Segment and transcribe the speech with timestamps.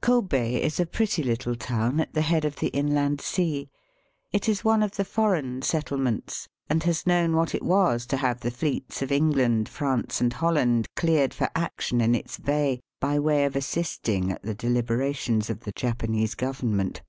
[0.00, 3.68] Kobe is a pretty little town at the head of the Inland Sea.
[4.32, 6.32] It is one of the foreign Digitized by VjOOQIC 108 EAST BY WEST.
[6.32, 10.32] settlements, and has known what it was to have the fleets of England, France, and
[10.32, 15.60] Holland cleared for action in its bay, by way of assisting at the deUberations of
[15.64, 17.02] the Japanese Government.